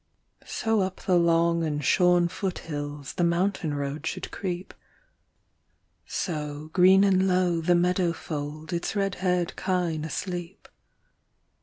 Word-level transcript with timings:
So 0.47 0.81
up 0.81 1.01
the 1.01 1.15
long 1.15 1.63
and 1.63 1.85
shorn 1.85 2.27
foot 2.27 2.57
hills 2.57 3.13
The 3.13 3.23
mountain 3.23 3.75
road 3.75 4.07
should 4.07 4.31
creep; 4.31 4.73
So, 6.07 6.71
green 6.73 7.03
and 7.03 7.27
low, 7.27 7.61
the 7.61 7.75
meadow 7.75 8.11
fold 8.11 8.73
Its 8.73 8.95
red 8.95 9.13
haired 9.21 9.55
kine 9.55 10.03
asleep. 10.03 10.67